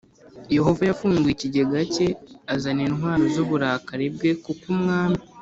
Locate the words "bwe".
4.15-4.31